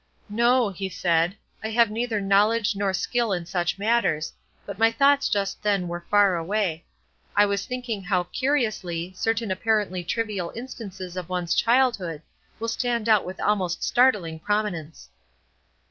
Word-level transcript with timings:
"No," 0.29 0.69
he 0.71 0.89
said; 0.89 1.35
"I 1.63 1.69
have 1.69 1.91
neither 1.91 2.19
knowledge 2.19 2.75
nor 2.75 2.91
skill 2.91 3.31
in 3.31 3.45
such 3.45 3.77
matters, 3.77 4.33
but 4.65 4.79
my 4.79 4.91
thoughts 4.91 5.29
just 5.29 5.61
then 5.61 5.87
were 5.87 6.03
far 6.09 6.37
away; 6.37 6.85
I 7.35 7.45
was 7.45 7.67
thinking 7.67 8.01
how 8.01 8.23
curiously, 8.23 9.13
certain 9.15 9.51
apparently 9.51 10.03
trivial 10.03 10.51
instances 10.55 11.15
of 11.15 11.29
one's 11.29 11.53
childhood 11.53 12.23
will 12.59 12.67
stand 12.67 13.07
out 13.09 13.25
with 13.27 13.39
almost 13.39 13.83
startling 13.83 14.39
prominence." 14.39 15.07